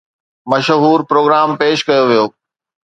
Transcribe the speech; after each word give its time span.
مشهور 0.51 0.99
پروگرام 1.09 1.49
پيش 1.61 1.79
ڪيو 1.87 2.03
ويو 2.09 2.25